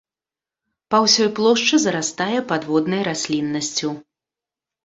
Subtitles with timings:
[0.95, 3.89] Па ўсёй плошчы зарастае падводнай расліннасцю.